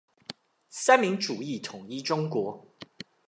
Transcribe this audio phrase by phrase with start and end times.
[0.71, 2.73] 三民主義統一中國